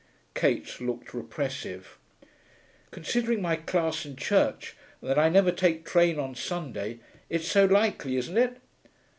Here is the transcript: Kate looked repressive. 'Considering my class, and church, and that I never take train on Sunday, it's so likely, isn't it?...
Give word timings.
Kate 0.33 0.81
looked 0.81 1.13
repressive. 1.13 1.99
'Considering 2.89 3.39
my 3.39 3.55
class, 3.55 4.03
and 4.03 4.17
church, 4.17 4.75
and 4.99 5.07
that 5.11 5.19
I 5.19 5.29
never 5.29 5.51
take 5.51 5.85
train 5.85 6.17
on 6.17 6.33
Sunday, 6.33 6.97
it's 7.29 7.47
so 7.47 7.65
likely, 7.65 8.15
isn't 8.17 8.35
it?... 8.35 8.57